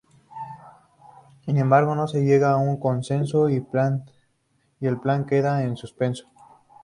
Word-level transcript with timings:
Sin 1.45 1.57
embargo 1.57 1.93
no 1.93 2.07
se 2.07 2.23
llega 2.25 2.51
a 2.53 2.57
un 2.57 2.77
consenso 2.79 3.49
y 3.49 3.57
el 4.81 4.97
plan 4.97 5.25
queda 5.27 5.61
en 5.61 5.77
suspenso. 5.77 6.27